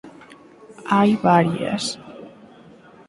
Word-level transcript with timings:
Hai 0.91 1.09
varias. 1.27 1.85